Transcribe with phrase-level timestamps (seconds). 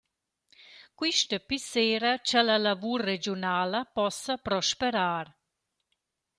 [1.01, 5.25] Quista pissera cha la lavur regiunala possa prosperar.